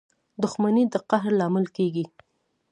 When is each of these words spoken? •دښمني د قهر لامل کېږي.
•دښمني 0.41 0.83
د 0.93 0.95
قهر 1.09 1.31
لامل 1.39 1.65
کېږي. 1.77 2.05